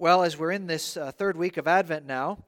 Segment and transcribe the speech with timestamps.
[0.00, 2.44] Well, as we're in this uh, third week of Advent now,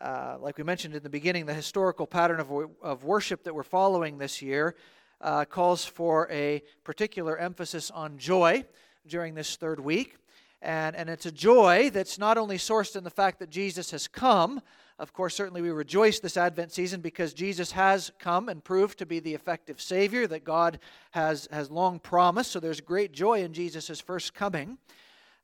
[0.00, 3.62] uh, like we mentioned in the beginning, the historical pattern of, of worship that we're
[3.62, 4.74] following this year
[5.20, 8.64] uh, calls for a particular emphasis on joy
[9.06, 10.16] during this third week.
[10.62, 14.08] And, and it's a joy that's not only sourced in the fact that Jesus has
[14.08, 14.62] come.
[14.98, 19.04] Of course, certainly we rejoice this Advent season because Jesus has come and proved to
[19.04, 20.78] be the effective Savior that God
[21.10, 22.50] has, has long promised.
[22.50, 24.78] So there's great joy in Jesus' first coming.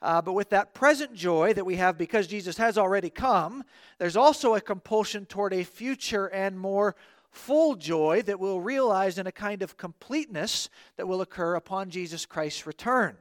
[0.02, 3.64] Uh, but with that present joy that we have because Jesus has already come,
[3.98, 6.96] there's also a compulsion toward a future and more
[7.30, 12.26] full joy that we'll realize in a kind of completeness that will occur upon Jesus
[12.26, 13.16] Christ's return.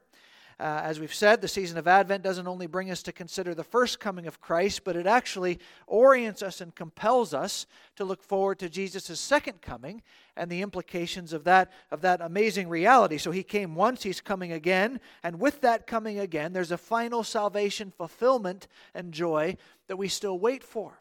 [0.60, 3.64] Uh, as we've said, the season of Advent doesn't only bring us to consider the
[3.64, 8.60] first coming of Christ, but it actually orients us and compels us to look forward
[8.60, 10.02] to Jesus' second coming
[10.36, 13.18] and the implications of that, of that amazing reality.
[13.18, 17.24] So he came once, he's coming again, and with that coming again, there's a final
[17.24, 19.56] salvation fulfillment and joy
[19.88, 21.00] that we still wait for.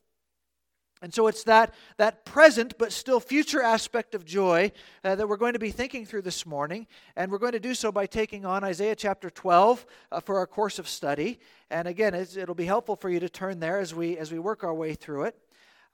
[1.00, 4.72] And so it's that, that present but still future aspect of joy
[5.04, 6.86] uh, that we're going to be thinking through this morning.
[7.16, 10.46] And we're going to do so by taking on Isaiah chapter 12 uh, for our
[10.46, 11.38] course of study.
[11.70, 14.64] And again, it'll be helpful for you to turn there as we, as we work
[14.64, 15.38] our way through it.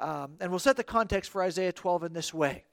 [0.00, 2.64] Um, and we'll set the context for Isaiah 12 in this way.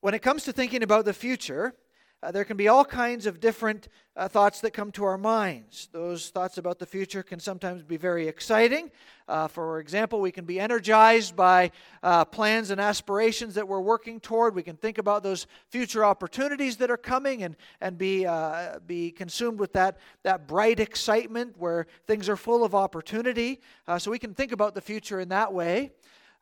[0.00, 1.74] When it comes to thinking about the future,
[2.22, 5.88] uh, there can be all kinds of different uh, thoughts that come to our minds.
[5.92, 8.90] Those thoughts about the future can sometimes be very exciting.
[9.28, 11.70] Uh, for example, we can be energized by
[12.02, 14.54] uh, plans and aspirations that we're working toward.
[14.54, 19.10] We can think about those future opportunities that are coming and, and be, uh, be
[19.10, 23.60] consumed with that, that bright excitement where things are full of opportunity.
[23.86, 25.92] Uh, so we can think about the future in that way.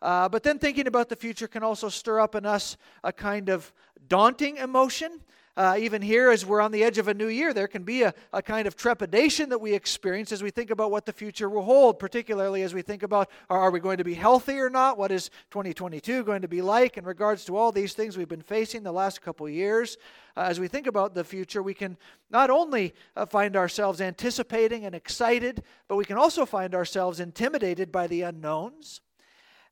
[0.00, 3.72] but then thinking about the future can also stir up in us a kind of
[4.06, 5.20] daunting emotion.
[5.56, 8.02] Uh, even here, as we're on the edge of a new year, there can be
[8.02, 11.48] a, a kind of trepidation that we experience as we think about what the future
[11.48, 14.68] will hold, particularly as we think about are, are we going to be healthy or
[14.68, 14.98] not?
[14.98, 18.42] What is 2022 going to be like in regards to all these things we've been
[18.42, 19.96] facing the last couple years?
[20.36, 21.96] Uh, as we think about the future, we can
[22.30, 27.92] not only uh, find ourselves anticipating and excited, but we can also find ourselves intimidated
[27.92, 29.00] by the unknowns.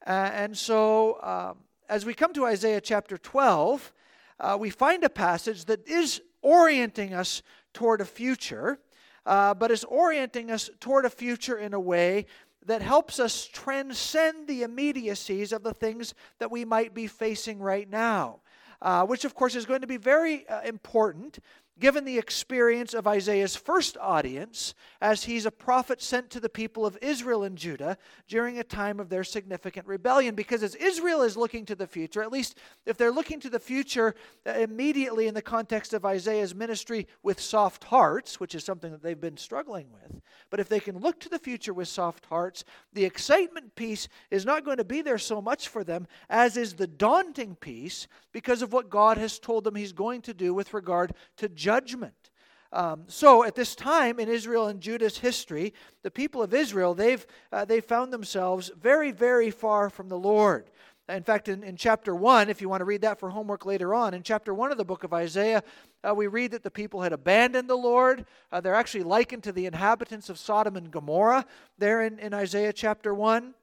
[0.05, 1.59] And so, um,
[1.89, 3.93] as we come to Isaiah chapter 12,
[4.41, 8.79] uh, we find a passage that is orienting us toward a future,
[9.27, 12.27] uh, but is orienting us toward a future in a way
[12.65, 17.89] that helps us transcend the immediacies of the things that we might be facing right
[17.89, 18.41] now.
[18.81, 21.39] Uh, which, of course, is going to be very uh, important
[21.83, 26.87] given the experience of Isaiah's first audience, as he's a prophet sent to the people
[26.87, 27.99] of Israel and Judah
[28.29, 30.37] during a time of their significant rebellion.
[30.37, 32.57] Because as Israel is looking to the future, at least
[32.87, 34.15] if they're looking to the future
[34.47, 39.03] uh, immediately in the context of Isaiah's ministry with soft hearts, which is something that
[39.03, 42.65] they've been struggling with, but if they can look to the future with soft hearts,
[42.93, 46.75] the excitement piece is not going to be there so much for them as is
[46.75, 50.75] the daunting piece because of what God has told them he's going to do with
[50.75, 52.31] regard to judgment.
[52.71, 55.73] Um, so at this time in Israel and Judah's history,
[56.03, 60.69] the people of Israel, they've, uh, they found themselves very, very far from the Lord.
[61.09, 63.95] In fact, in, in chapter 1, if you want to read that for homework later
[63.95, 65.63] on, in chapter 1 of the book of Isaiah,
[66.07, 68.27] uh, we read that the people had abandoned the Lord.
[68.51, 71.47] Uh, they're actually likened to the inhabitants of Sodom and Gomorrah
[71.79, 73.55] there in, in Isaiah chapter 1.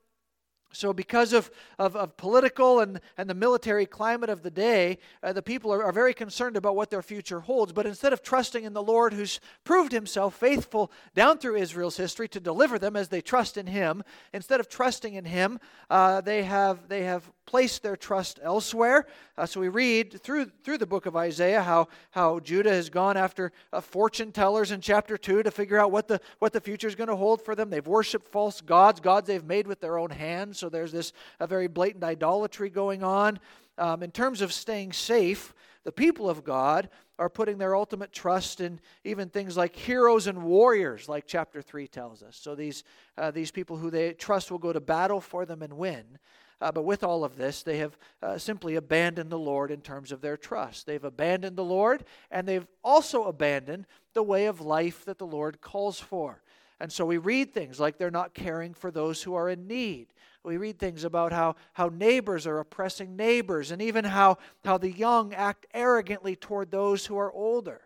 [0.71, 1.49] So, because of,
[1.79, 5.83] of, of, political and, and the military climate of the day, uh, the people are,
[5.83, 7.73] are very concerned about what their future holds.
[7.73, 12.27] But instead of trusting in the Lord, who's proved himself faithful down through Israel's history
[12.29, 15.59] to deliver them as they trust in Him, instead of trusting in Him,
[15.89, 19.07] uh, they, have, they have placed their trust elsewhere.
[19.35, 23.17] Uh, so we read through, through the book of Isaiah how, how Judah has gone
[23.17, 26.87] after uh, fortune tellers in chapter 2 to figure out what the, what the future
[26.87, 27.71] is going to hold for them.
[27.71, 30.59] They've worshiped false gods, gods they've made with their own hands.
[30.59, 33.39] So there's this a very blatant idolatry going on.
[33.79, 35.55] Um, in terms of staying safe,
[35.85, 36.87] the people of God
[37.17, 41.87] are putting their ultimate trust in even things like heroes and warriors, like chapter 3
[41.87, 42.37] tells us.
[42.39, 42.83] So these,
[43.17, 46.19] uh, these people who they trust will go to battle for them and win.
[46.61, 50.11] Uh, but with all of this, they have uh, simply abandoned the Lord in terms
[50.11, 50.85] of their trust.
[50.85, 55.61] They've abandoned the Lord, and they've also abandoned the way of life that the Lord
[55.61, 56.41] calls for.
[56.79, 60.07] And so we read things like they're not caring for those who are in need.
[60.43, 64.91] We read things about how, how neighbors are oppressing neighbors, and even how, how the
[64.91, 67.81] young act arrogantly toward those who are older.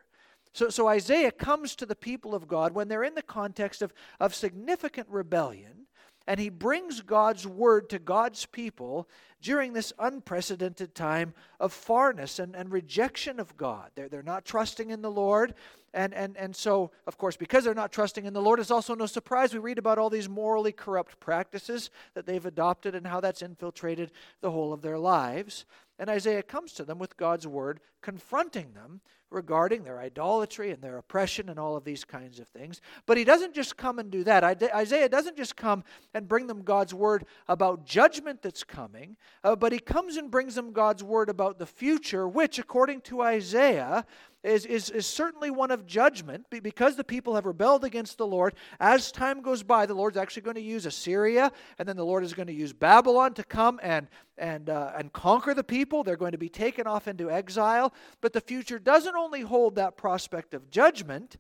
[0.54, 3.94] So, so Isaiah comes to the people of God when they're in the context of,
[4.20, 5.83] of significant rebellion
[6.28, 9.10] and he brings God's word to God's people
[9.42, 13.92] during this unprecedented time of farness and, and rejection of God.
[13.96, 15.54] They're, they're not trusting in the Lord.
[15.94, 18.96] And, and, and so, of course, because they're not trusting in the Lord, it's also
[18.96, 23.20] no surprise we read about all these morally corrupt practices that they've adopted and how
[23.20, 24.12] that's infiltrated
[24.42, 25.66] the whole of their lives.
[26.00, 29.02] And Isaiah comes to them with God's word, confronting them
[29.32, 32.82] regarding their idolatry and their oppression and all of these kinds of things.
[33.08, 34.44] But he doesn't just come and do that.
[34.44, 35.84] Isaiah doesn't just come
[36.14, 40.54] and bring them God's word about judgment that's coming, uh, but he comes and brings
[40.54, 44.06] them God's word about the future, which, according to Isaiah,
[44.44, 48.56] is, is, is certainly one of judgment because the people have rebelled against the Lord.
[48.80, 52.24] As time goes by, the Lord's actually going to use Assyria, and then the Lord
[52.26, 54.08] is going to use Babylon to come and,
[54.38, 56.04] and, uh, and conquer the people.
[56.04, 57.93] They're going to be taken off into exile.
[58.22, 61.38] But the future doesn't only hold that prospect of judgment,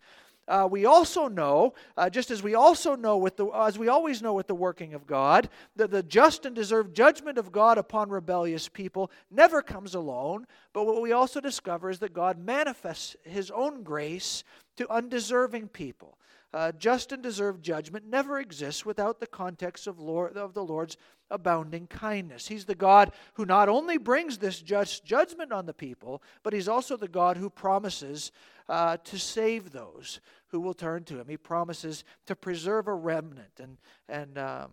[0.47, 4.21] uh, we also know, uh, just as we also know with the, as we always
[4.21, 8.09] know with the working of God, that the just and deserved judgment of God upon
[8.09, 10.45] rebellious people never comes alone.
[10.73, 14.43] But what we also discover is that God manifests His own grace
[14.75, 16.17] to undeserving people.
[16.53, 20.97] Uh, just and deserved judgment never exists without the context of, Lord, of the Lord's
[21.33, 22.47] abounding kindness.
[22.47, 26.69] He's the God who not only brings this just judgment on the people, but He's
[26.69, 28.31] also the God who promises
[28.69, 31.27] uh, to save those who will turn to Him.
[31.27, 33.77] He promises to preserve a remnant and,
[34.07, 34.71] and um,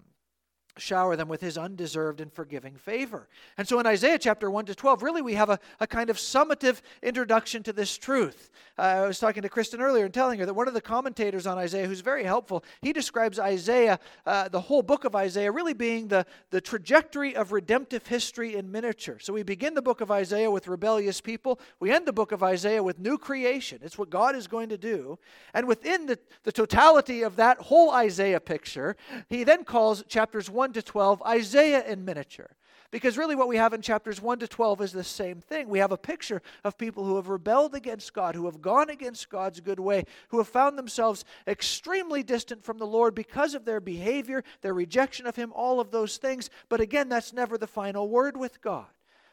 [0.80, 3.28] shower them with his undeserved and forgiving favor.
[3.58, 6.16] And so in Isaiah chapter 1 to 12, really we have a, a kind of
[6.16, 8.50] summative introduction to this truth.
[8.78, 11.46] Uh, I was talking to Kristen earlier and telling her that one of the commentators
[11.46, 15.74] on Isaiah, who's very helpful, he describes Isaiah, uh, the whole book of Isaiah, really
[15.74, 19.18] being the, the trajectory of redemptive history in miniature.
[19.18, 22.42] So we begin the book of Isaiah with rebellious people, we end the book of
[22.42, 23.80] Isaiah with new creation.
[23.82, 25.18] It's what God is going to do.
[25.52, 28.96] And within the, the totality of that whole Isaiah picture,
[29.28, 32.54] he then calls chapters 1 1 to 12, Isaiah in miniature.
[32.92, 35.68] Because really, what we have in chapters 1 to 12 is the same thing.
[35.68, 39.28] We have a picture of people who have rebelled against God, who have gone against
[39.30, 43.80] God's good way, who have found themselves extremely distant from the Lord because of their
[43.80, 46.50] behavior, their rejection of Him, all of those things.
[46.68, 48.86] But again, that's never the final word with God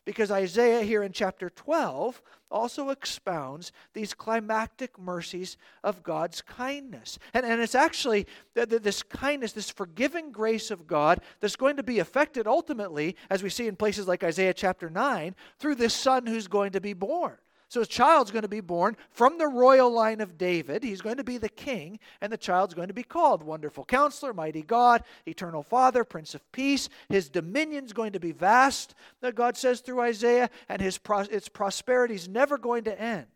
[0.08, 7.20] because Isaiah here in chapter 12 also expounds these climactic mercies of God's kindness.
[7.34, 12.00] And, and it's actually this kindness, this forgiving grace of God that's going to be
[12.00, 16.48] affected ultimately, as we see in places like Isaiah chapter 9, through this son who's
[16.48, 17.36] going to be born.
[17.70, 20.84] So a child's going to be born from the royal line of David.
[20.84, 24.34] He's going to be the king, and the child's going to be called Wonderful Counselor,
[24.34, 26.88] Mighty God, Eternal Father, Prince of Peace.
[27.10, 31.00] His dominion's going to be vast, that God says through Isaiah, and his
[31.30, 33.28] its prosperity is never going to end.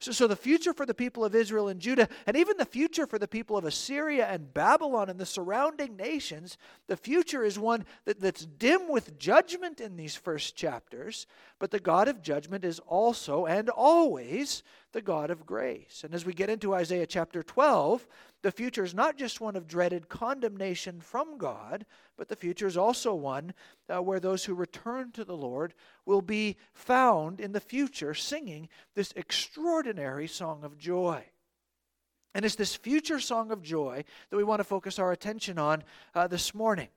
[0.00, 3.06] So, so the future for the people of Israel and Judah, and even the future
[3.06, 6.56] for the people of Assyria and Babylon and the surrounding nations,
[6.86, 11.26] the future is one that, that's dim with judgment in these first chapters,
[11.58, 14.62] but the God of judgment is also and always
[14.92, 16.02] the God of grace.
[16.04, 18.06] And as we get into Isaiah chapter 12,
[18.42, 21.84] the future is not just one of dreaded condemnation from God,
[22.16, 23.52] but the future is also one
[23.88, 25.74] uh, where those who return to the Lord
[26.06, 31.24] will be found in the future singing this extraordinary song of joy.
[32.34, 35.82] And it's this future song of joy that we want to focus our attention on
[36.14, 36.88] uh, this morning.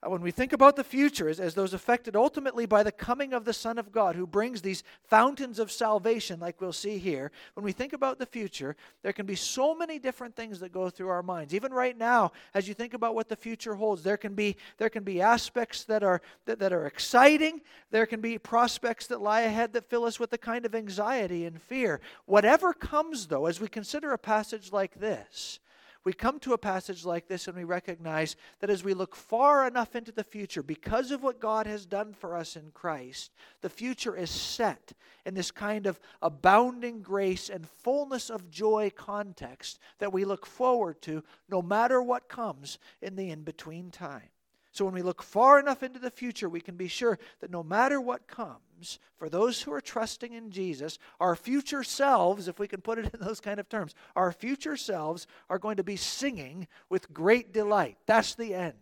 [0.00, 3.32] Uh, when we think about the future as, as those affected ultimately by the coming
[3.32, 7.32] of the Son of God, who brings these fountains of salvation, like we'll see here,
[7.54, 10.88] when we think about the future, there can be so many different things that go
[10.88, 11.52] through our minds.
[11.52, 14.90] Even right now, as you think about what the future holds, there can be, there
[14.90, 19.40] can be aspects that are, that, that are exciting, there can be prospects that lie
[19.40, 22.00] ahead that fill us with a kind of anxiety and fear.
[22.24, 25.58] Whatever comes, though, as we consider a passage like this,
[26.04, 29.66] we come to a passage like this and we recognize that as we look far
[29.66, 33.68] enough into the future, because of what God has done for us in Christ, the
[33.68, 34.92] future is set
[35.26, 41.02] in this kind of abounding grace and fullness of joy context that we look forward
[41.02, 44.30] to no matter what comes in the in between time.
[44.70, 47.62] So when we look far enough into the future, we can be sure that no
[47.62, 52.68] matter what comes, for those who are trusting in Jesus, our future selves, if we
[52.68, 55.96] can put it in those kind of terms, our future selves are going to be
[55.96, 57.96] singing with great delight.
[58.06, 58.74] That's the end.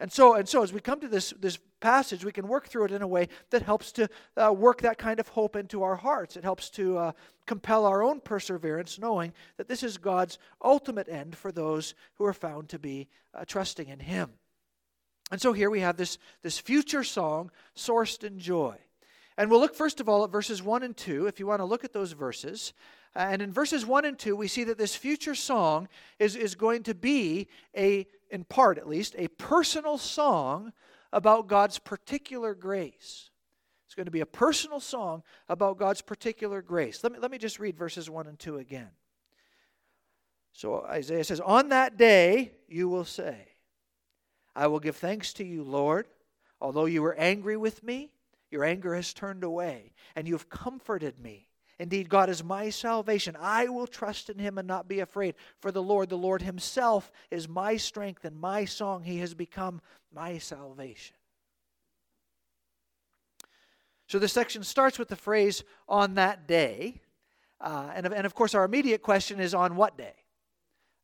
[0.00, 2.86] And so, and so as we come to this, this passage, we can work through
[2.86, 5.96] it in a way that helps to uh, work that kind of hope into our
[5.96, 6.38] hearts.
[6.38, 7.12] It helps to uh,
[7.46, 12.32] compel our own perseverance, knowing that this is God's ultimate end for those who are
[12.32, 14.30] found to be uh, trusting in Him.
[15.30, 18.78] And so here we have this, this future song sourced in joy.
[19.36, 21.64] And we'll look first of all at verses 1 and 2, if you want to
[21.66, 22.72] look at those verses.
[23.14, 25.88] And in verses 1 and 2, we see that this future song
[26.18, 30.72] is, is going to be a in part at least, a personal song
[31.12, 33.30] about God's particular grace.
[33.86, 37.02] It's going to be a personal song about God's particular grace.
[37.02, 38.90] Let me, let me just read verses 1 and 2 again.
[40.52, 43.48] So Isaiah says, On that day you will say,
[44.54, 46.06] I will give thanks to you, Lord.
[46.60, 48.12] Although you were angry with me,
[48.50, 51.49] your anger has turned away, and you have comforted me.
[51.80, 53.38] Indeed, God is my salvation.
[53.40, 55.34] I will trust in him and not be afraid.
[55.60, 59.02] For the Lord, the Lord himself, is my strength and my song.
[59.02, 59.80] He has become
[60.14, 61.16] my salvation.
[64.08, 67.00] So this section starts with the phrase, on that day.
[67.62, 70.16] Uh, and, and of course, our immediate question is, on what day?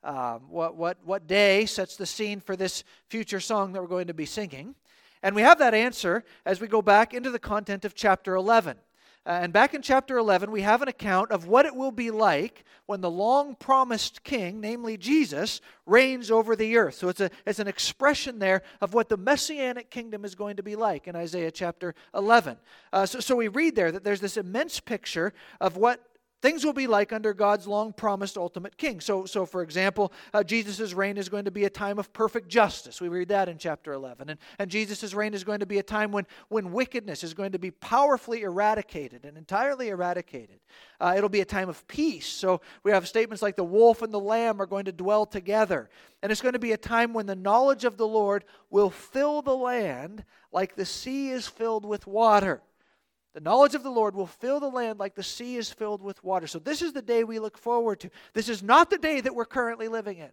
[0.05, 4.09] Um, what, what, what day sets the scene for this future song that we're going
[4.09, 4.75] to be singing?
[5.23, 8.77] And we have that answer as we go back into the content of chapter 11.
[9.27, 12.13] Uh, and back in chapter 11, we have an account of what it will be
[12.13, 16.95] like when the long promised king, namely Jesus, reigns over the earth.
[16.95, 20.63] So it's, a, it's an expression there of what the messianic kingdom is going to
[20.63, 22.57] be like in Isaiah chapter 11.
[22.93, 26.01] Uh, so, so we read there that there's this immense picture of what
[26.47, 29.01] things will be like under God's long promised ultimate king.
[29.01, 32.47] So, so for example, uh, Jesus' reign is going to be a time of perfect
[32.47, 33.01] justice.
[33.01, 34.31] We read that in chapter 11.
[34.31, 37.51] And, and Jesus' reign is going to be a time when, when wickedness is going
[37.51, 40.61] to be powerfully eradicated and entirely eradicated.
[41.01, 42.29] Uh, it'll be a time of peace.
[42.29, 45.91] So we have statements like the wolf and the lamb are going to dwell together.
[46.23, 49.43] And it's going to be a time when the knowledge of the Lord will fill
[49.43, 50.23] the land
[50.53, 52.63] like the sea is filled with water.
[53.37, 56.25] The knowledge of the Lord will fill the land like the sea is filled with
[56.25, 56.47] water.
[56.47, 58.11] So, this is the day we look forward to.
[58.33, 60.31] This is not the day that we're currently living in.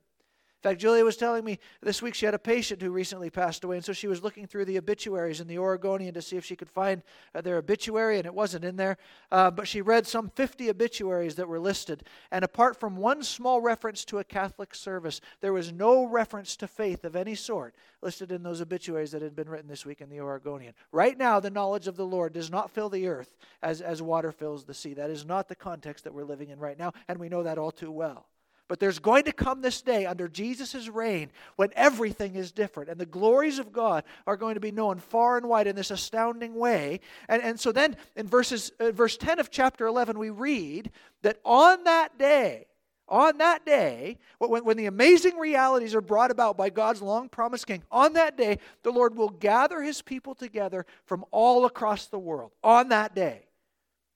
[0.63, 3.65] In fact, Julia was telling me this week she had a patient who recently passed
[3.65, 6.46] away, and so she was looking through the obituaries in the Oregonian to see if
[6.46, 7.03] she could find
[7.36, 8.98] uh, their obituary, and it wasn't in there.
[9.29, 13.60] Uh, but she read some 50 obituaries that were listed, and apart from one small
[13.60, 18.32] reference to a Catholic service, there was no reference to faith of any sort listed
[18.32, 20.74] in those obituaries that had been written this week in the Oregonian.
[20.93, 24.32] Right now, the knowledge of the Lord does not fill the earth as, as water
[24.32, 24.93] fills the sea.
[24.93, 27.58] That is not the context that we're living in right now, and we know that
[27.58, 28.27] all too well.
[28.70, 33.00] But there's going to come this day under Jesus' reign when everything is different and
[33.00, 36.55] the glories of God are going to be known far and wide in this astounding
[36.55, 37.01] way.
[37.27, 40.91] And, and so then in verses, uh, verse 10 of chapter 11, we read
[41.24, 42.67] that on that day,
[43.10, 47.67] on that day, when, when the amazing realities are brought about by God's long promised
[47.67, 52.17] king, on that day, the Lord will gather his people together from all across the
[52.17, 52.51] world.
[52.63, 53.43] On that day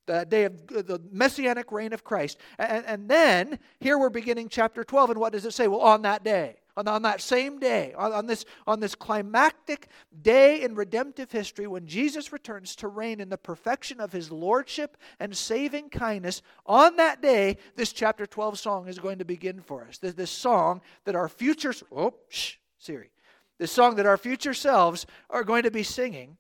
[0.08, 2.40] the day of the messianic reign of Christ.
[2.58, 5.68] And, and then here we're beginning chapter 12, and what does it say?
[5.68, 9.90] Well, on that day, on, on that same day, on, on, this, on this climactic
[10.22, 14.96] day in redemptive history when Jesus returns to reign in the perfection of his lordship
[15.20, 19.86] and saving kindness, on that day, this chapter 12 song is going to begin for
[19.86, 19.98] us.
[19.98, 23.10] This, this song that our future, oh, shh, Siri.
[23.58, 26.38] This song that our future selves are going to be singing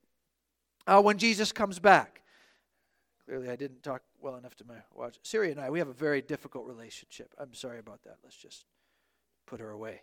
[0.85, 2.16] uh, when Jesus comes back.
[3.27, 5.17] Clearly, I didn't talk well enough to my watch.
[5.21, 7.33] Siri and I, we have a very difficult relationship.
[7.37, 8.19] I'm sorry about that.
[8.23, 8.63] Let's just
[9.45, 9.99] put her away.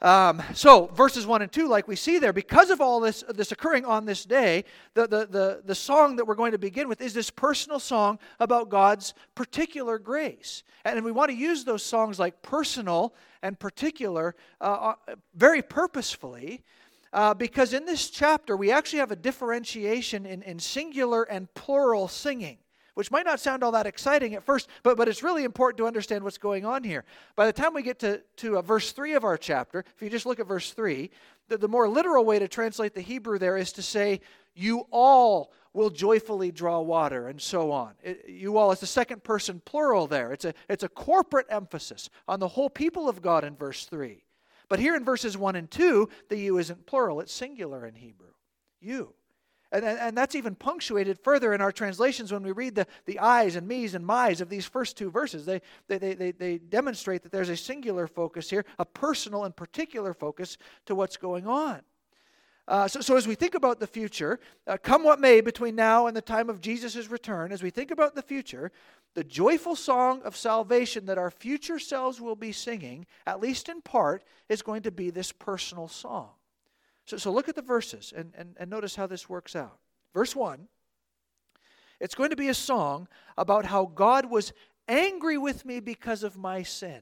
[0.00, 3.52] Um, so, verses 1 and 2, like we see there, because of all this, this
[3.52, 7.02] occurring on this day, the, the, the, the song that we're going to begin with
[7.02, 10.62] is this personal song about God's particular grace.
[10.86, 16.64] And we want to use those songs like personal and particular uh, uh very purposefully
[17.12, 22.08] uh, because in this chapter we actually have a differentiation in, in singular and plural
[22.08, 22.58] singing
[22.94, 25.86] which might not sound all that exciting at first, but, but it's really important to
[25.86, 27.04] understand what's going on here.
[27.36, 30.10] By the time we get to, to uh, verse 3 of our chapter, if you
[30.10, 31.10] just look at verse 3,
[31.48, 34.20] the, the more literal way to translate the Hebrew there is to say,
[34.54, 37.94] You all will joyfully draw water, and so on.
[38.02, 40.32] It, you all, it's a second person plural there.
[40.32, 44.22] It's a, it's a corporate emphasis on the whole people of God in verse 3.
[44.72, 48.30] But here in verses 1 and 2, the you isn't plural, it's singular in Hebrew.
[48.80, 49.12] You.
[49.70, 53.54] And, and, that's even punctuated further in our translations when we read the, the I's
[53.56, 55.44] and me's and my's of these first two verses.
[55.44, 59.54] They, they, they, they, they demonstrate that there's a singular focus here, a personal and
[59.54, 61.82] particular focus to what's going on.
[62.68, 64.38] Uh, so, so, as we think about the future,
[64.68, 67.90] uh, come what may between now and the time of Jesus' return, as we think
[67.90, 68.70] about the future,
[69.14, 73.82] the joyful song of salvation that our future selves will be singing, at least in
[73.82, 76.30] part, is going to be this personal song.
[77.04, 79.78] So, so look at the verses and, and, and notice how this works out.
[80.14, 80.68] Verse 1
[82.00, 83.06] it's going to be a song
[83.38, 84.52] about how God was
[84.88, 87.00] angry with me because of my sin.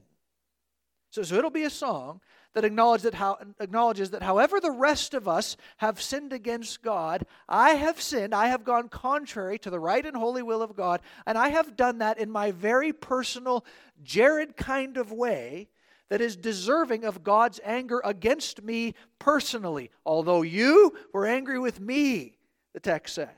[1.09, 2.21] So, so it'll be a song
[2.53, 7.25] that acknowledge that how, acknowledges that however the rest of us have sinned against God,
[7.47, 11.01] I have sinned, I have gone contrary to the right and holy will of God,
[11.25, 13.65] and I have done that in my very personal,
[14.03, 15.69] Jared kind of way
[16.09, 19.91] that is deserving of God's anger against me personally.
[20.05, 22.37] Although you were angry with me,
[22.73, 23.29] the text says.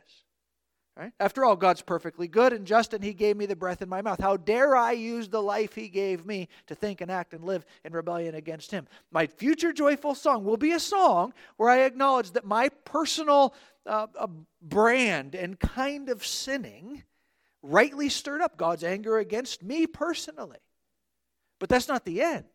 [0.96, 1.12] Right?
[1.20, 4.04] After all, God's perfectly good and just, and He gave me the breath in my
[4.04, 4.20] mouth.
[4.20, 7.66] How dare I use the life He gave me to think and act and live
[7.84, 8.88] in rebellion against Him?
[9.12, 13.56] My future joyful song will be a song where I acknowledge that my personal
[13.88, 14.28] uh, uh,
[14.62, 17.04] brand and kind of sinning
[17.64, 20.60] rightly stirred up God's anger against me personally.
[21.60, 22.46] But that's not the end.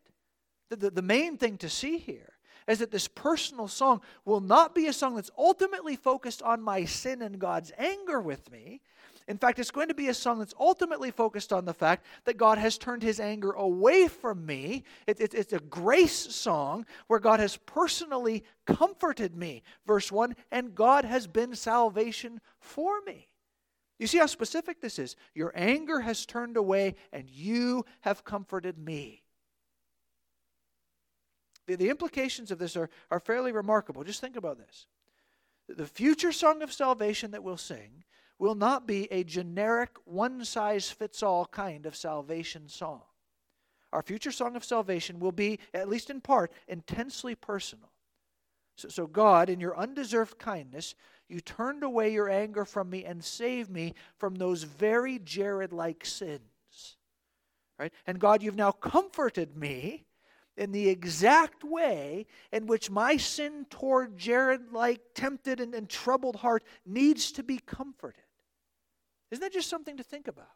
[0.70, 2.34] The, the, the main thing to see here
[2.68, 6.84] is that this personal song will not be a song that's ultimately focused on my
[6.84, 8.80] sin and God's anger with me.
[9.26, 12.38] In fact, it's going to be a song that's ultimately focused on the fact that
[12.38, 14.84] God has turned his anger away from me.
[15.06, 19.62] It, it, it's a grace song where God has personally comforted me.
[19.86, 23.28] Verse 1 and God has been salvation for me.
[23.98, 25.16] You see how specific this is?
[25.34, 29.24] Your anger has turned away, and you have comforted me.
[31.68, 34.02] The, the implications of this are, are fairly remarkable.
[34.02, 34.86] Just think about this.
[35.68, 38.04] The future song of salvation that we'll sing
[38.38, 43.02] will not be a generic, one size fits all kind of salvation song.
[43.92, 47.90] Our future song of salvation will be, at least in part, intensely personal.
[48.76, 50.94] So, so, God, in your undeserved kindness,
[51.28, 56.06] you turned away your anger from me and saved me from those very Jared like
[56.06, 56.96] sins.
[57.78, 57.92] Right?
[58.06, 60.04] And God, you've now comforted me
[60.58, 66.36] in the exact way in which my sin toward Jared like tempted and, and troubled
[66.36, 68.20] heart needs to be comforted.
[69.30, 70.50] Isn't that just something to think about?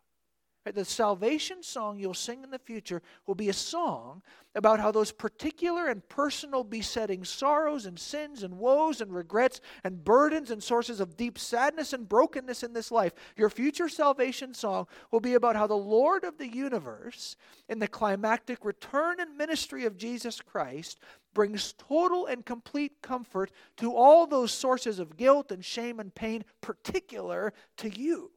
[0.65, 4.23] The salvation song you'll sing in the future will be a song
[4.55, 10.05] about how those particular and personal besetting sorrows and sins and woes and regrets and
[10.05, 14.87] burdens and sources of deep sadness and brokenness in this life, your future salvation song
[15.11, 17.37] will be about how the Lord of the universe,
[17.69, 21.01] in the climactic return and ministry of Jesus Christ,
[21.35, 26.45] brings total and complete comfort to all those sources of guilt and shame and pain,
[26.61, 28.32] particular to you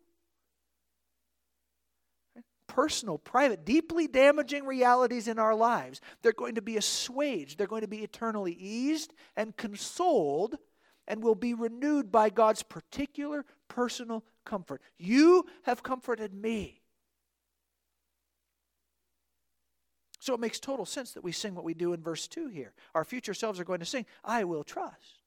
[2.68, 7.58] personal, private, deeply damaging realities in our lives, they're going to be assuaged.
[7.58, 10.58] They're going to be eternally eased and consoled
[11.08, 14.82] and will be renewed by God's particular personal comfort.
[14.98, 16.82] You have comforted me.
[20.20, 22.74] So it makes total sense that we sing what we do in verse 2 here.
[22.96, 25.22] Our future selves are going to sing, I will trust.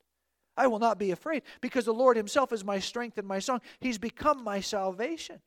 [0.57, 3.61] I will not be afraid because the Lord Himself is my strength and my song.
[3.79, 5.41] He's become my salvation.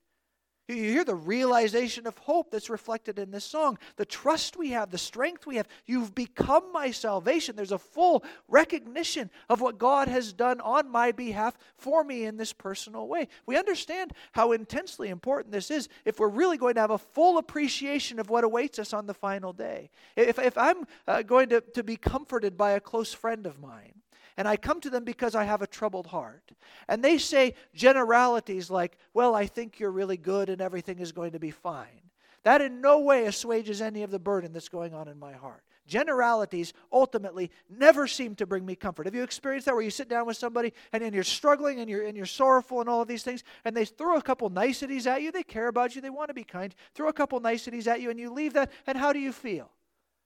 [0.68, 4.90] You hear the realization of hope that's reflected in this song, the trust we have,
[4.90, 5.68] the strength we have.
[5.86, 7.56] You've become my salvation.
[7.56, 12.38] There's a full recognition of what God has done on my behalf for me in
[12.38, 13.28] this personal way.
[13.46, 17.38] We understand how intensely important this is if we're really going to have a full
[17.38, 19.90] appreciation of what awaits us on the final day.
[20.16, 24.01] If, if I'm uh, going to, to be comforted by a close friend of mine,
[24.42, 26.52] and I come to them because I have a troubled heart.
[26.88, 31.34] And they say generalities like, Well, I think you're really good and everything is going
[31.34, 32.10] to be fine.
[32.42, 35.62] That in no way assuages any of the burden that's going on in my heart.
[35.86, 39.06] Generalities ultimately never seem to bring me comfort.
[39.06, 41.88] Have you experienced that where you sit down with somebody and, and you're struggling and
[41.88, 45.06] you're, and you're sorrowful and all of these things, and they throw a couple niceties
[45.06, 45.32] at you?
[45.32, 46.74] They care about you, they want to be kind.
[46.96, 49.70] Throw a couple niceties at you, and you leave that, and how do you feel?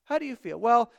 [0.05, 0.57] How do you feel?
[0.57, 0.89] Well,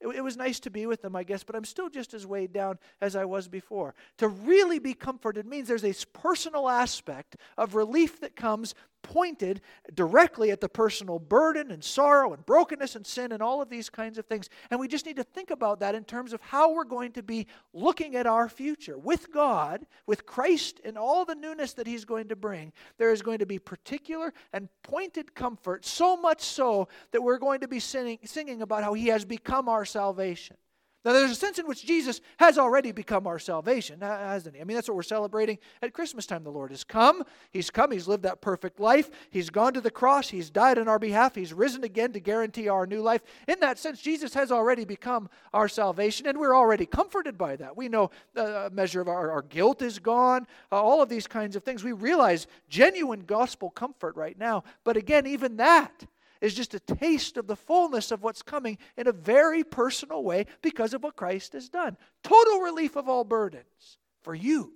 [0.00, 2.26] it, it, was nice to be with them, I guess, but I'm still just as
[2.26, 3.94] weighed down as I was before.
[4.18, 9.60] To really be comforted means there's a personal aspect of relief that comes pointed
[9.94, 13.88] directly at the personal burden and sorrow and brokenness and sin and all of these
[13.88, 14.48] kinds of things.
[14.70, 17.22] And we just need to think about that in terms of how we're going to
[17.22, 18.98] be looking at our future.
[18.98, 23.22] With God, with Christ and all the newness that He's going to bring, there is
[23.22, 27.80] going to be particular and pointed comfort, so much so that we're going to be
[27.80, 30.56] singing, singing about how He has become our salvation.
[31.04, 34.60] Now, there's a sense in which Jesus has already become our salvation, hasn't he?
[34.60, 36.42] I mean, that's what we're celebrating at Christmas time.
[36.42, 37.22] The Lord has come.
[37.52, 37.92] He's come.
[37.92, 39.08] He's lived that perfect life.
[39.30, 40.28] He's gone to the cross.
[40.28, 41.36] He's died on our behalf.
[41.36, 43.22] He's risen again to guarantee our new life.
[43.46, 47.76] In that sense, Jesus has already become our salvation, and we're already comforted by that.
[47.76, 51.54] We know a measure of our, our guilt is gone, uh, all of these kinds
[51.54, 51.84] of things.
[51.84, 54.64] We realize genuine gospel comfort right now.
[54.82, 56.06] But again, even that
[56.40, 60.46] is just a taste of the fullness of what's coming in a very personal way
[60.62, 61.96] because of what Christ has done.
[62.22, 64.72] Total relief of all burdens for you.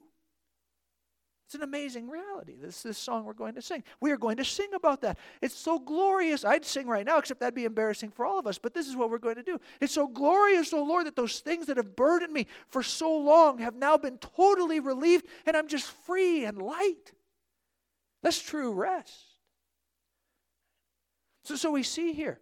[1.52, 2.56] It's an amazing reality.
[2.58, 3.84] This is this song we're going to sing.
[4.00, 5.18] We are going to sing about that.
[5.42, 6.46] It's so glorious.
[6.46, 8.56] I'd sing right now, except that'd be embarrassing for all of us.
[8.56, 9.60] But this is what we're going to do.
[9.78, 13.58] It's so glorious, oh Lord, that those things that have burdened me for so long
[13.58, 17.12] have now been totally relieved, and I'm just free and light.
[18.22, 19.31] That's true rest.
[21.42, 22.40] So, so we see here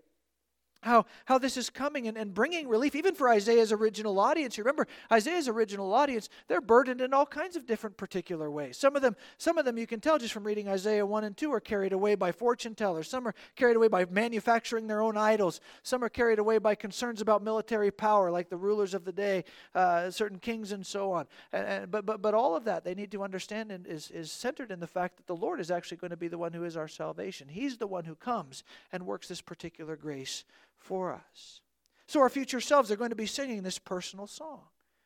[0.82, 4.56] how, how this is coming and, and bringing relief, even for Isaiah's original audience.
[4.56, 8.76] You remember, Isaiah's original audience, they're burdened in all kinds of different particular ways.
[8.78, 11.36] Some of them, some of them you can tell just from reading Isaiah 1 and
[11.36, 13.08] 2 are carried away by fortune tellers.
[13.08, 15.60] Some are carried away by manufacturing their own idols.
[15.82, 19.44] Some are carried away by concerns about military power, like the rulers of the day,
[19.74, 21.26] uh, certain kings and so on.
[21.52, 24.32] And, and, but, but, but all of that they need to understand and is, is
[24.32, 26.64] centered in the fact that the Lord is actually going to be the one who
[26.64, 27.48] is our salvation.
[27.48, 30.44] He's the one who comes and works this particular grace
[30.80, 31.60] for us.
[32.06, 34.62] So our future selves are going to be singing this personal song.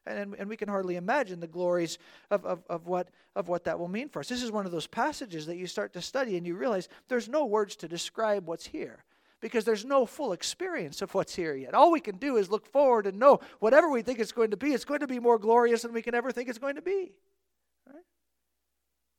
[0.07, 1.99] And, and we can hardly imagine the glories
[2.31, 4.29] of, of, of, what, of what that will mean for us.
[4.29, 7.29] This is one of those passages that you start to study and you realize there's
[7.29, 9.05] no words to describe what's here
[9.41, 11.75] because there's no full experience of what's here yet.
[11.75, 14.57] All we can do is look forward and know whatever we think it's going to
[14.57, 16.83] be, it's going to be more glorious than we can ever think it's going to
[16.83, 17.13] be.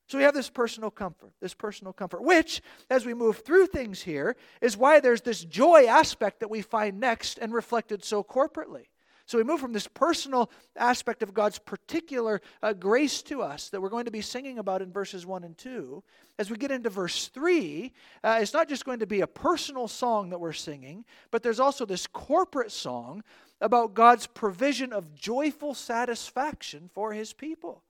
[0.08, 4.02] So we have this personal comfort, this personal comfort, which, as we move through things
[4.02, 8.86] here, is why there's this joy aspect that we find next and reflected so corporately.
[9.28, 13.82] So we move from this personal aspect of God's particular uh, grace to us that
[13.82, 16.04] we're going to be singing about in verses 1 and 2.
[16.38, 17.92] As we get into verse 3,
[18.24, 21.60] uh, it's not just going to be a personal song that we're singing, but there's
[21.60, 23.24] also this corporate song
[23.60, 27.82] about God's provision of joyful satisfaction for his people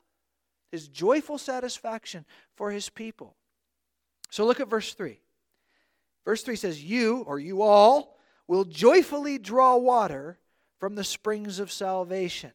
[0.76, 3.34] his joyful satisfaction for his people.
[4.30, 5.18] So look at verse 3.
[6.26, 10.38] Verse 3 says, You, or you all, will joyfully draw water
[10.80, 12.52] from the springs of salvation.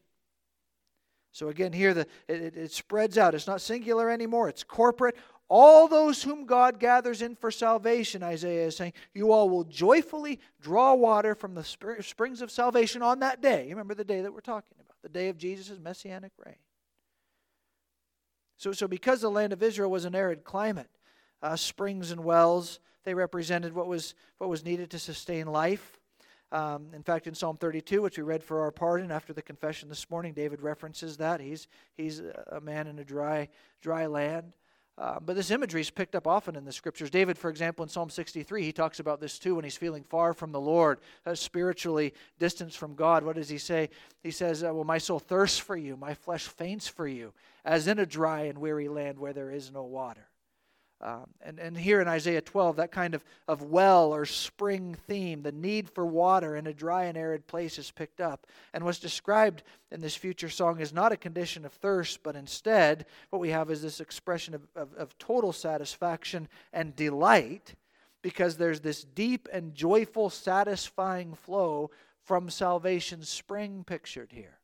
[1.32, 3.34] So again, here the, it, it, spreads out.
[3.34, 5.16] It's not singular anymore, it's corporate.
[5.48, 10.38] All those whom God gathers in for salvation, Isaiah is saying, you all will joyfully
[10.60, 13.64] draw water from the springs of salvation on that day.
[13.64, 16.56] You remember the day that we're talking about, the day of Jesus' messianic reign.
[18.60, 20.90] So, so because the land of Israel was an arid climate,
[21.42, 25.98] uh, springs and wells, they represented what was, what was needed to sustain life.
[26.52, 29.88] Um, in fact, in Psalm 32, which we read for our pardon after the confession
[29.88, 31.40] this morning, David references that.
[31.40, 33.48] He's, he's a man in a dry,
[33.80, 34.54] dry land.
[35.00, 37.08] Uh, but this imagery is picked up often in the scriptures.
[37.08, 40.34] David, for example, in Psalm 63, he talks about this too when he's feeling far
[40.34, 43.24] from the Lord, uh, spiritually distanced from God.
[43.24, 43.88] What does he say?
[44.22, 47.32] He says, uh, Well, my soul thirsts for you, my flesh faints for you,
[47.64, 50.29] as in a dry and weary land where there is no water.
[51.02, 55.42] Um, and, and here in Isaiah 12, that kind of, of well or spring theme,
[55.42, 58.46] the need for water in a dry and arid place is picked up.
[58.74, 63.06] And what's described in this future song is not a condition of thirst, but instead,
[63.30, 67.74] what we have is this expression of, of, of total satisfaction and delight
[68.22, 71.90] because there's this deep and joyful, satisfying flow
[72.24, 74.59] from salvation's spring pictured here.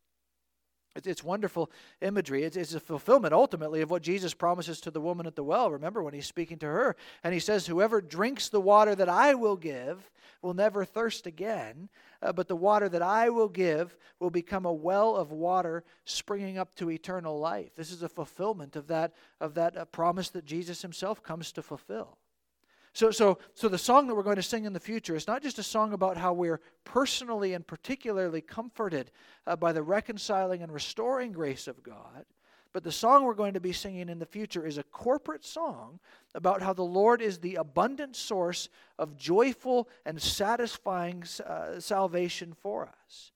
[1.04, 2.44] It's wonderful imagery.
[2.44, 5.70] It's, it's a fulfillment ultimately of what Jesus promises to the woman at the well.
[5.70, 9.34] Remember when he's speaking to her and he says, Whoever drinks the water that I
[9.34, 10.10] will give
[10.42, 11.88] will never thirst again,
[12.22, 16.58] uh, but the water that I will give will become a well of water springing
[16.58, 17.74] up to eternal life.
[17.74, 21.62] This is a fulfillment of that, of that uh, promise that Jesus himself comes to
[21.62, 22.18] fulfill.
[22.96, 25.42] So, so, so the song that we're going to sing in the future is not
[25.42, 29.10] just a song about how we're personally and particularly comforted
[29.46, 32.24] uh, by the reconciling and restoring grace of God,
[32.72, 36.00] but the song we're going to be singing in the future is a corporate song
[36.34, 42.88] about how the Lord is the abundant source of joyful and satisfying uh, salvation for
[43.04, 43.32] us.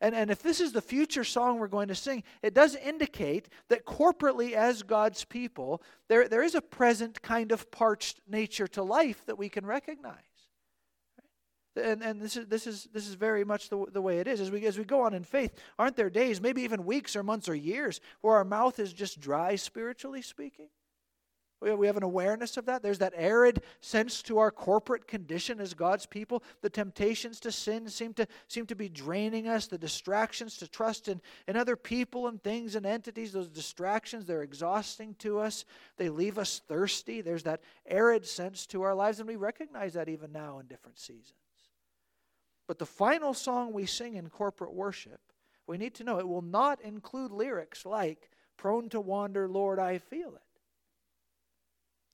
[0.00, 3.48] And, and if this is the future song we're going to sing, it does indicate
[3.68, 8.82] that corporately, as God's people, there, there is a present kind of parched nature to
[8.82, 10.14] life that we can recognize.
[11.76, 14.40] And, and this, is, this, is, this is very much the, the way it is.
[14.40, 17.22] As we, as we go on in faith, aren't there days, maybe even weeks or
[17.22, 20.68] months or years, where our mouth is just dry, spiritually speaking?
[21.60, 22.82] We have an awareness of that.
[22.82, 26.42] There's that arid sense to our corporate condition as God's people.
[26.62, 29.66] The temptations to sin seem to, seem to be draining us.
[29.66, 34.42] The distractions to trust in, in other people and things and entities, those distractions, they're
[34.42, 35.66] exhausting to us.
[35.98, 37.20] They leave us thirsty.
[37.20, 40.98] There's that arid sense to our lives, and we recognize that even now in different
[40.98, 41.34] seasons.
[42.66, 45.20] But the final song we sing in corporate worship,
[45.66, 49.98] we need to know it will not include lyrics like, Prone to wander, Lord, I
[49.98, 50.42] feel it.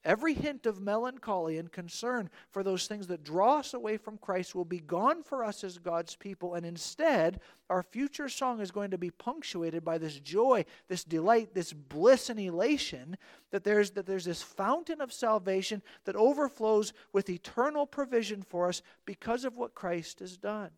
[0.07, 4.55] Every hint of melancholy and concern for those things that draw us away from Christ
[4.55, 8.93] will be gone for us as God's people, and instead, our future song is going
[8.93, 13.17] to be punctuated by this joy, this delight, this bliss and elation
[13.51, 18.83] that there's, that there's this fountain of salvation that overflows with eternal provision for us
[19.07, 20.71] because of what Christ has done.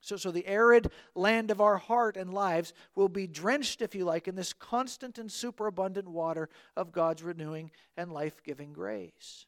[0.00, 4.04] So, so the arid land of our heart and lives will be drenched, if you
[4.04, 9.46] like, in this constant and superabundant water of God's renewing and life giving grace.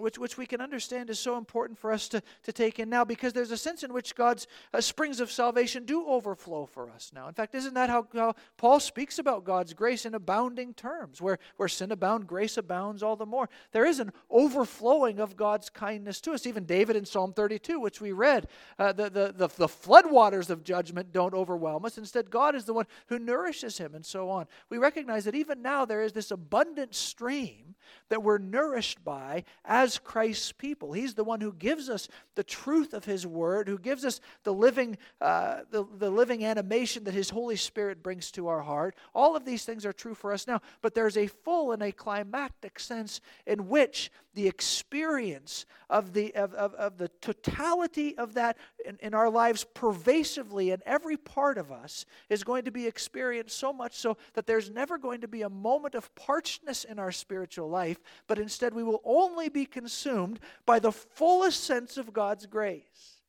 [0.00, 3.04] Which, which we can understand is so important for us to, to take in now
[3.04, 7.12] because there's a sense in which God's uh, springs of salvation do overflow for us
[7.14, 7.28] now.
[7.28, 11.20] In fact, isn't that how, how Paul speaks about God's grace in abounding terms?
[11.20, 13.48] Where, where sin abounds, grace abounds all the more.
[13.72, 16.46] There is an overflowing of God's kindness to us.
[16.46, 20.64] Even David in Psalm 32, which we read, uh, the, the, the, the floodwaters of
[20.64, 21.98] judgment don't overwhelm us.
[21.98, 24.46] Instead, God is the one who nourishes him and so on.
[24.68, 27.74] We recognize that even now there is this abundant stream
[28.10, 30.92] that we're nourished by as Christ's people.
[30.92, 34.52] He's the one who gives us the truth of His Word, who gives us the
[34.52, 38.94] living, uh, the, the living animation that His Holy Spirit brings to our heart.
[39.14, 41.92] All of these things are true for us now, but there's a full and a
[41.92, 48.56] climactic sense in which the experience of the, of, of, of the totality of that
[48.84, 53.58] in, in our lives pervasively in every part of us is going to be experienced
[53.58, 57.12] so much so that there's never going to be a moment of parchedness in our
[57.12, 62.46] spiritual life, but instead we will only be consumed by the fullest sense of God's
[62.46, 63.19] grace.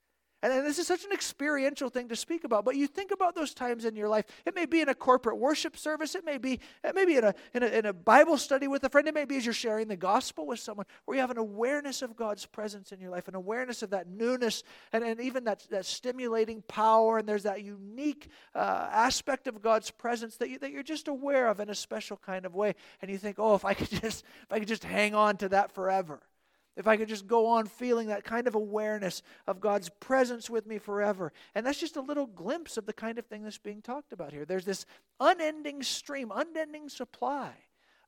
[0.44, 2.66] And this is such an experiential thing to speak about.
[2.66, 4.26] But you think about those times in your life.
[4.44, 6.16] It may be in a corporate worship service.
[6.16, 8.84] It may be, it may be in, a, in, a, in a Bible study with
[8.84, 9.08] a friend.
[9.08, 12.02] It may be as you're sharing the gospel with someone where you have an awareness
[12.02, 15.68] of God's presence in your life, an awareness of that newness, and, and even that,
[15.70, 17.20] that stimulating power.
[17.20, 21.50] And there's that unique uh, aspect of God's presence that, you, that you're just aware
[21.50, 22.74] of in a special kind of way.
[23.04, 25.50] And you think, oh, if I could just, if I could just hang on to
[25.50, 26.20] that forever.
[26.78, 30.66] If I could just go on feeling that kind of awareness of God's presence with
[30.66, 31.34] me forever.
[31.54, 34.32] And that's just a little glimpse of the kind of thing that's being talked about
[34.32, 34.46] here.
[34.46, 34.86] There's this
[35.20, 37.52] unending stream, unending supply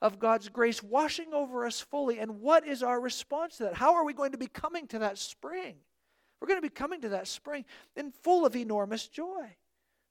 [0.01, 2.19] of God's grace washing over us fully.
[2.19, 3.75] And what is our response to that?
[3.75, 5.75] How are we going to be coming to that spring?
[6.39, 9.55] We're going to be coming to that spring in full of enormous joy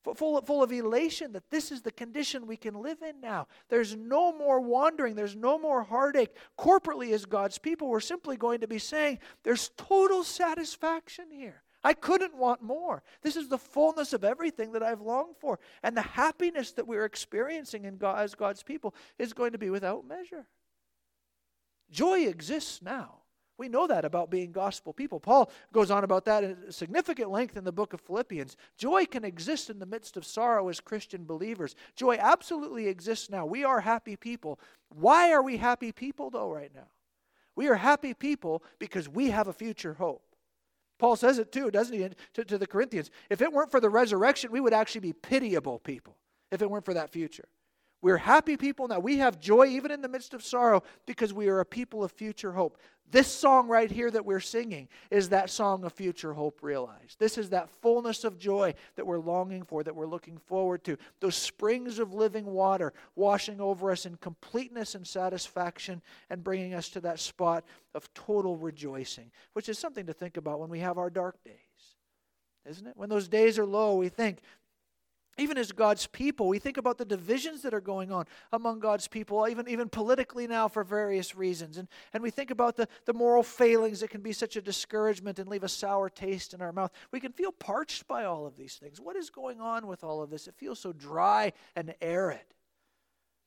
[0.05, 3.47] full of, full of elation that this is the condition we can live in now.
[3.69, 6.35] There's no more wandering, there's no more heartache.
[6.59, 11.63] Corporately, as God's people, we're simply going to be saying, There's total satisfaction here.
[11.85, 13.03] I couldn't want more.
[13.23, 15.59] This is the fullness of everything that I've longed for.
[15.83, 19.71] And the happiness that we're experiencing in God, as God's people is going to be
[19.71, 20.47] without measure.
[21.91, 23.22] Joy exists now.
[23.63, 25.21] We know that about being gospel people.
[25.21, 28.57] Paul goes on about that at significant length in the book of Philippians.
[28.77, 31.77] Joy can exist in the midst of sorrow as Christian believers.
[31.95, 33.47] Joy absolutely exists now.
[33.47, 34.59] We are happy people.
[34.89, 36.89] Why are we happy people, though, right now?
[37.55, 40.25] We are happy people because we have a future hope.
[40.99, 43.13] Paul says it too, doesn't he, to, to the Corinthians?
[43.31, 46.17] If it weren't for the resurrection, we would actually be pitiable people
[46.51, 47.47] if it weren't for that future.
[48.03, 48.99] We're happy people now.
[48.99, 52.11] We have joy even in the midst of sorrow because we are a people of
[52.11, 52.77] future hope.
[53.13, 57.19] This song right here that we're singing is that song of future hope realized.
[57.19, 60.97] This is that fullness of joy that we're longing for, that we're looking forward to.
[61.21, 66.89] Those springs of living water washing over us in completeness and satisfaction and bringing us
[66.89, 70.99] to that spot of total rejoicing, which is something to think about when we have
[70.99, 71.55] our dark days.
[72.65, 72.97] Isn't it?
[72.97, 74.39] When those days are low, we think,
[75.39, 79.09] even as God's people, we think about the divisions that are going on among God's
[79.09, 81.79] people, even, even politically now for various reasons.
[81.79, 85.39] And, and we think about the, the moral failings that can be such a discouragement
[85.39, 86.91] and leave a sour taste in our mouth.
[87.13, 89.01] We can feel parched by all of these things.
[89.01, 90.49] What is going on with all of this?
[90.49, 92.41] It feels so dry and arid.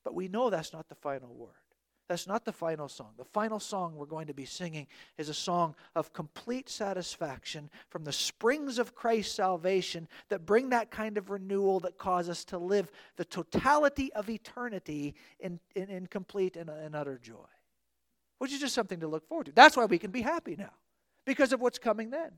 [0.04, 1.65] But we know that's not the final word.
[2.08, 3.14] That's not the final song.
[3.18, 4.86] The final song we're going to be singing
[5.18, 10.92] is a song of complete satisfaction from the springs of Christ's salvation that bring that
[10.92, 16.06] kind of renewal that cause us to live the totality of eternity in, in, in
[16.06, 17.34] complete and, and utter joy.
[18.38, 19.52] Which is just something to look forward to.
[19.54, 20.74] That's why we can be happy now,
[21.26, 22.32] because of what's coming then.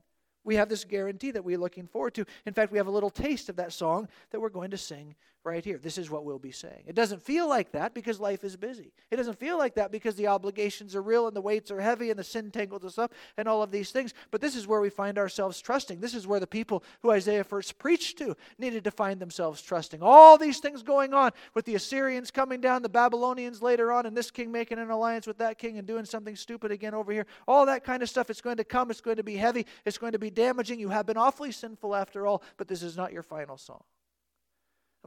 [0.44, 2.24] We have this guarantee that we're looking forward to.
[2.46, 5.14] In fact, we have a little taste of that song that we're going to sing
[5.48, 5.78] right here.
[5.78, 6.84] This is what we'll be saying.
[6.86, 8.92] It doesn't feel like that because life is busy.
[9.10, 12.10] It doesn't feel like that because the obligations are real and the weights are heavy
[12.10, 14.14] and the sin tangles us up and all of these things.
[14.30, 16.00] But this is where we find ourselves trusting.
[16.00, 20.02] This is where the people who Isaiah first preached to needed to find themselves trusting.
[20.02, 24.16] All these things going on with the Assyrians coming down, the Babylonians later on, and
[24.16, 27.26] this king making an alliance with that king and doing something stupid again over here.
[27.46, 28.30] All that kind of stuff.
[28.30, 28.90] It's going to come.
[28.90, 29.66] It's going to be heavy.
[29.84, 30.78] It's going to be damaging.
[30.78, 33.82] You have been awfully sinful after all, but this is not your final song.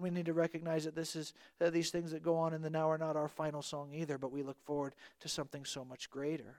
[0.01, 1.33] And we need to recognize that this is
[1.63, 4.17] uh, these things that go on in the now are not our final song either,
[4.17, 6.55] but we look forward to something so much greater.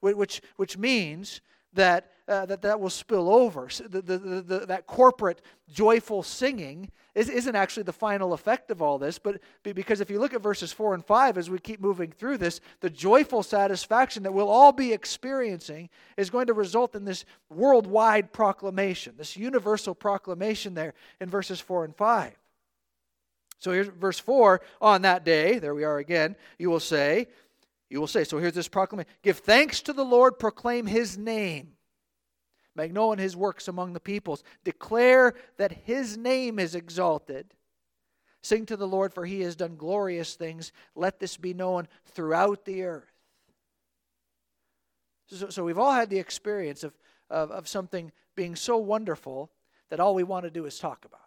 [0.00, 1.42] Which, which means
[1.74, 3.68] that, uh, that that will spill over.
[3.68, 8.80] So the, the, the, that corporate joyful singing is, isn't actually the final effect of
[8.80, 11.80] all this, but because if you look at verses 4 and 5 as we keep
[11.80, 16.94] moving through this, the joyful satisfaction that we'll all be experiencing is going to result
[16.94, 22.32] in this worldwide proclamation, this universal proclamation there in verses 4 and 5.
[23.58, 27.28] So here's verse 4 On that day, there we are again, you will say,
[27.90, 31.73] You will say, so here's this proclamation Give thanks to the Lord, proclaim his name.
[32.76, 34.42] Make known his works among the peoples.
[34.64, 37.54] Declare that his name is exalted.
[38.42, 40.72] Sing to the Lord, for he has done glorious things.
[40.94, 43.12] Let this be known throughout the earth.
[45.28, 46.92] So, so we've all had the experience of,
[47.30, 49.50] of, of something being so wonderful
[49.90, 51.20] that all we want to do is talk about.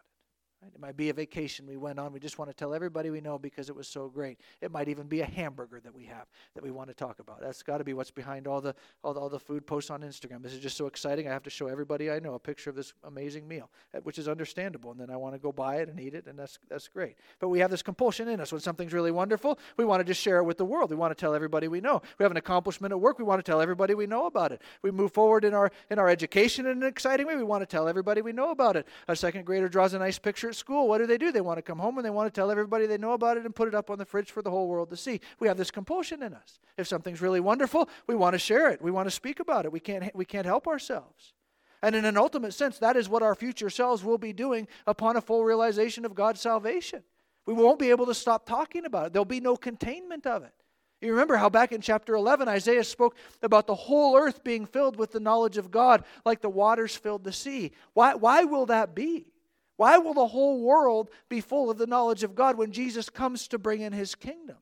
[0.62, 0.72] Right?
[0.74, 2.12] It might be a vacation we went on.
[2.12, 4.40] We just want to tell everybody we know because it was so great.
[4.60, 7.42] It might even be a hamburger that we have that we want to talk about.
[7.42, 10.02] That's got to be what's behind all the, all the all the food posts on
[10.02, 10.42] Instagram.
[10.42, 11.28] This is just so exciting.
[11.28, 14.18] I have to show everybody I know a picture of this amazing meal, eh, which
[14.18, 14.92] is understandable.
[14.92, 17.18] And then I want to go buy it and eat it, and that's that's great.
[17.40, 19.60] But we have this compulsion in us when something's really wonderful.
[19.78, 20.90] We want to just share it with the world.
[20.90, 22.02] We want to tell everybody we know.
[22.18, 23.20] We have an accomplishment at work.
[23.20, 24.64] We want to tell everybody we know about it.
[24.82, 27.36] We move forward in our in our education in an exciting way.
[27.36, 28.88] We want to tell everybody we know about it.
[29.08, 30.88] A second grader draws a nice picture at school.
[30.88, 31.32] What do they do?
[31.32, 33.46] They want to come home and they want to tell everybody they know about it
[33.46, 35.20] and put it up on the fridge for the whole world to see.
[35.40, 36.60] We have this compulsion in us.
[36.78, 38.82] If something's really wonderful, we want to share it.
[38.82, 39.72] We want to speak about it.
[39.72, 41.34] We can't, we can't help ourselves.
[41.82, 45.16] And in an ultimate sense, that is what our future selves will be doing upon
[45.16, 47.04] a full realization of God's salvation.
[47.46, 50.54] We won't be able to stop talking about it, there'll be no containment of it.
[51.02, 54.98] You remember how back in chapter 11, Isaiah spoke about the whole earth being filled
[54.98, 57.72] with the knowledge of God like the waters filled the sea.
[57.94, 59.28] Why, why will that be?
[59.78, 63.48] Why will the whole world be full of the knowledge of God when Jesus comes
[63.48, 64.58] to bring in his kingdom?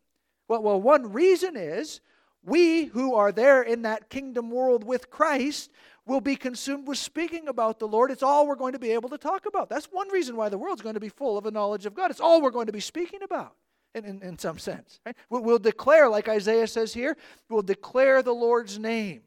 [0.47, 2.01] Well, well, one reason is
[2.43, 5.71] we who are there in that kingdom world with Christ
[6.05, 8.11] will be consumed with speaking about the Lord.
[8.11, 9.69] It's all we're going to be able to talk about.
[9.69, 12.11] That's one reason why the world's going to be full of a knowledge of God.
[12.11, 13.55] It's all we're going to be speaking about.
[13.95, 14.99] In, in, in some sense.
[15.05, 15.15] Right?
[15.29, 17.15] We'll, declare, like Isaiah says here,
[17.47, 19.21] we'll declare the Lord's name,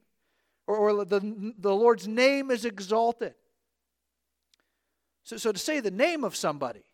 [0.66, 3.32] or, or the, the Lord's name is exalted.
[5.28, 6.84] So, so to say the name of somebody,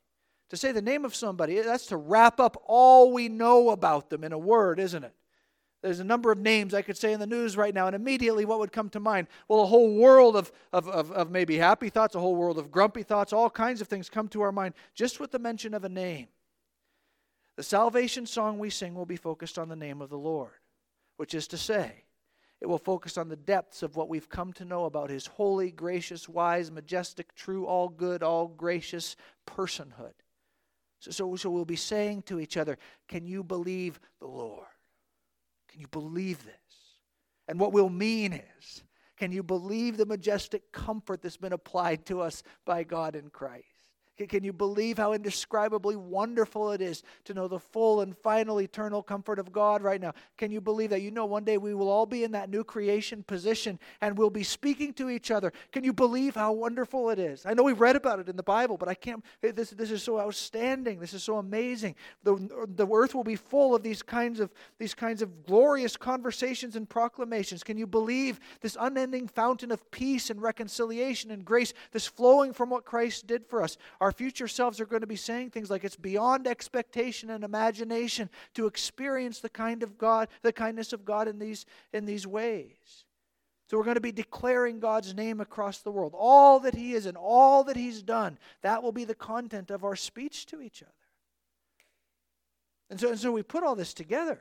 [0.50, 4.24] to say the name of somebody, that's to wrap up all we know about them
[4.24, 5.14] in a word, isn't it?
[5.82, 8.44] There's a number of names I could say in the news right now, and immediately
[8.44, 9.28] what would come to mind?
[9.46, 12.72] Well, a whole world of, of, of, of, maybe happy thoughts, a whole world of
[12.72, 15.84] grumpy thoughts, all kinds of things come to our mind just with the mention of
[15.84, 16.26] a name.
[17.54, 20.50] The salvation song we sing will be focused on the name of the Lord,
[21.18, 22.02] which is to say,
[22.64, 25.70] it will focus on the depths of what we've come to know about his holy,
[25.70, 30.14] gracious, wise, majestic, true, all good, all gracious personhood.
[30.98, 34.64] So, so, so we'll be saying to each other, Can you believe the Lord?
[35.68, 36.54] Can you believe this?
[37.48, 38.82] And what we'll mean is,
[39.18, 43.66] Can you believe the majestic comfort that's been applied to us by God in Christ?
[44.16, 49.02] Can you believe how indescribably wonderful it is to know the full and final eternal
[49.02, 50.12] comfort of God right now?
[50.36, 51.02] Can you believe that?
[51.02, 54.30] You know, one day we will all be in that new creation position and we'll
[54.30, 55.52] be speaking to each other.
[55.72, 57.44] Can you believe how wonderful it is?
[57.44, 59.24] I know we've read about it in the Bible, but I can't.
[59.42, 61.00] Eh, this, this is so outstanding.
[61.00, 61.96] This is so amazing.
[62.22, 66.76] The, the earth will be full of these kinds of, these kinds of glorious conversations
[66.76, 67.64] and proclamations.
[67.64, 72.70] Can you believe this unending fountain of peace and reconciliation and grace, this flowing from
[72.70, 73.76] what Christ did for us?
[74.04, 78.28] Our future selves are going to be saying things like it's beyond expectation and imagination
[78.52, 83.06] to experience the kind of God, the kindness of God in these in these ways.
[83.66, 86.12] So we're going to be declaring God's name across the world.
[86.14, 89.84] All that he is and all that he's done, that will be the content of
[89.84, 90.92] our speech to each other.
[92.90, 94.38] And so, and so we put all this together.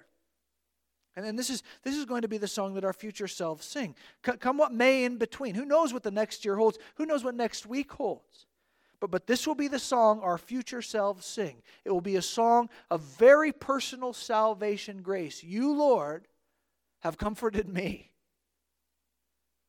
[1.16, 3.66] And then this is, this is going to be the song that our future selves
[3.66, 3.96] sing.
[4.26, 5.56] C- come what may in between.
[5.56, 6.78] Who knows what the next year holds?
[6.96, 8.46] Who knows what next week holds?
[9.04, 11.62] But, but this will be the song our future selves sing.
[11.84, 15.44] It will be a song of very personal salvation grace.
[15.44, 16.26] You, Lord,
[17.02, 18.14] have comforted me.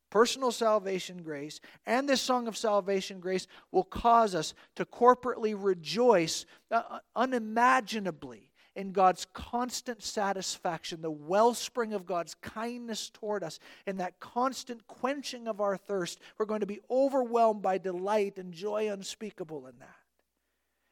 [0.09, 6.47] Personal salvation grace and this song of salvation grace will cause us to corporately rejoice
[6.71, 14.19] uh, unimaginably in God's constant satisfaction, the wellspring of God's kindness toward us, in that
[14.21, 19.67] constant quenching of our thirst, we're going to be overwhelmed by delight and joy unspeakable
[19.67, 19.97] in that.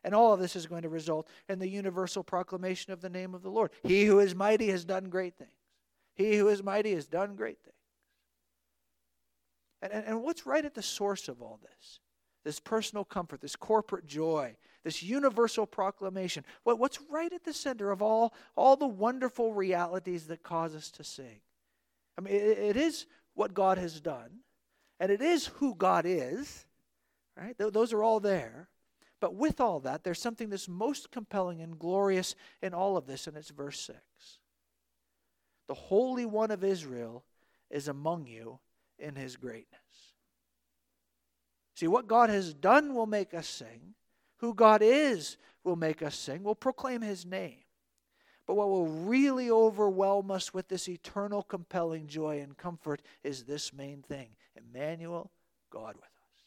[0.05, 3.35] And all of this is going to result in the universal proclamation of the name
[3.35, 3.71] of the Lord.
[3.83, 5.51] He who is mighty has done great things.
[6.15, 7.77] He who is mighty has done great things.
[9.81, 12.01] And, and, and what's right at the source of all this?
[12.45, 16.45] This personal comfort, this corporate joy, this universal proclamation.
[16.65, 20.91] What, what's right at the center of all, all the wonderful realities that cause us
[20.93, 21.41] to sing?
[22.19, 24.41] I mean, it, it is what God has done,
[25.01, 26.67] and it is who God is,
[27.37, 27.57] right?
[27.57, 28.69] Th- those are all there.
[29.21, 33.29] But with all that, there's something that's most compelling and glorious in all of this,
[33.29, 33.99] and it's verse 6.
[35.69, 37.25] The Holy One of Israel
[37.71, 38.59] is among you
[38.99, 39.79] in his greatness.
[41.77, 43.95] See, what God has done will make us sing,
[44.43, 46.43] who God is will make us sing.
[46.43, 47.61] We'll proclaim his name.
[48.47, 53.73] But what will really overwhelm us with this eternal, compelling joy and comfort is this
[53.73, 55.31] main thing Emmanuel,
[55.71, 56.45] God with us.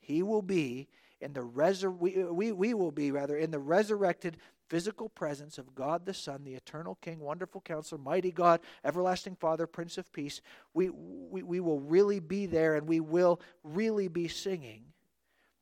[0.00, 0.88] He will be
[1.20, 4.38] in the resur- we, we, we will be rather in the resurrected
[4.70, 9.66] physical presence of God the Son, the eternal King, wonderful counselor, mighty God, everlasting Father,
[9.66, 10.40] Prince of Peace.
[10.72, 14.84] We, we, we will really be there and we will really be singing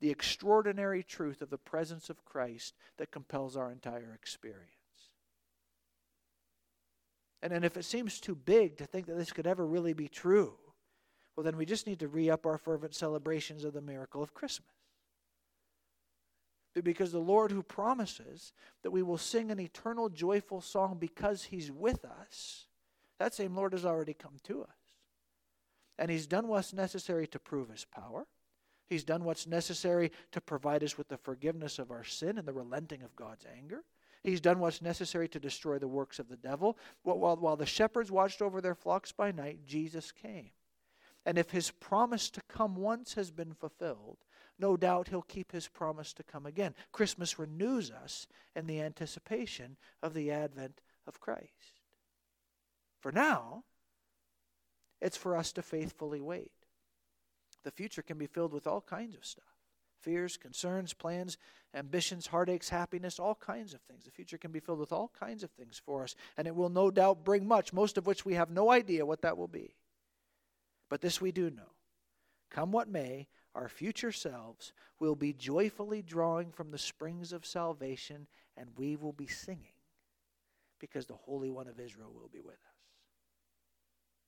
[0.03, 4.67] the extraordinary truth of the presence of Christ that compels our entire experience.
[7.41, 10.09] And, and if it seems too big to think that this could ever really be
[10.09, 10.55] true,
[11.37, 14.35] well, then we just need to re up our fervent celebrations of the miracle of
[14.35, 14.67] Christmas.
[16.83, 21.71] Because the Lord who promises that we will sing an eternal, joyful song because He's
[21.71, 22.67] with us,
[23.21, 24.69] that same Lord has already come to us.
[25.97, 28.27] And He's done what's necessary to prove His power.
[28.89, 32.53] He's done what's necessary to provide us with the forgiveness of our sin and the
[32.53, 33.85] relenting of God's anger.
[34.23, 36.79] He's done what's necessary to destroy the works of the devil.
[37.03, 40.51] While, while the shepherds watched over their flocks by night, Jesus came.
[41.25, 44.19] And if his promise to come once has been fulfilled,
[44.59, 46.75] no doubt he'll keep his promise to come again.
[46.93, 51.81] Christmas renews us in the anticipation of the advent of Christ.
[53.01, 53.65] For now,
[55.01, 56.53] it's for us to faithfully wait.
[57.65, 59.45] The future can be filled with all kinds of stuff
[60.01, 61.39] fears, concerns, plans,
[61.75, 64.05] ambitions, heartaches, happiness, all kinds of things.
[64.05, 66.69] The future can be filled with all kinds of things for us, and it will
[66.69, 69.77] no doubt bring much, most of which we have no idea what that will be.
[70.91, 71.71] But this we do know
[72.51, 78.27] come what may, our future selves will be joyfully drawing from the springs of salvation,
[78.57, 79.73] and we will be singing
[80.79, 82.72] because the Holy One of Israel will be with us.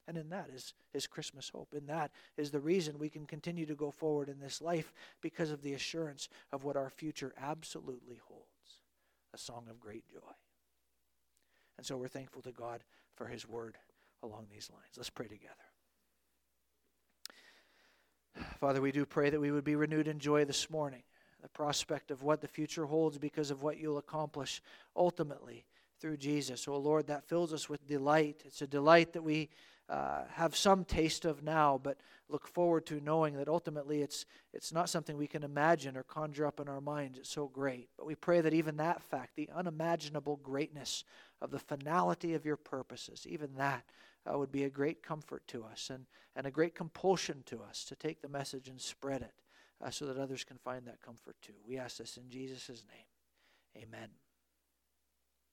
[0.06, 1.74] And in that is, is Christmas hope.
[1.74, 4.92] In that is the reason we can continue to go forward in this life
[5.22, 8.44] because of the assurance of what our future absolutely holds
[9.32, 10.18] a song of great joy.
[11.76, 12.82] And so we're thankful to God
[13.16, 13.76] for His word
[14.22, 14.92] along these lines.
[14.96, 15.54] Let's pray together.
[18.58, 21.02] Father, we do pray that we would be renewed in joy this morning.
[21.42, 24.62] The prospect of what the future holds because of what you'll accomplish
[24.96, 25.64] ultimately
[26.00, 26.66] through Jesus.
[26.66, 28.42] Oh Lord, that fills us with delight.
[28.44, 29.50] It's a delight that we
[29.88, 34.72] uh, have some taste of now, but look forward to knowing that ultimately it's, it's
[34.72, 37.18] not something we can imagine or conjure up in our minds.
[37.18, 37.88] It's so great.
[37.98, 41.04] But we pray that even that fact, the unimaginable greatness
[41.42, 43.84] of the finality of your purposes, even that
[44.26, 47.84] uh, would be a great comfort to us and, and a great compulsion to us
[47.84, 49.34] to take the message and spread it
[49.84, 51.52] uh, so that others can find that comfort too.
[51.66, 53.84] We ask this in Jesus' name.
[53.84, 54.08] Amen.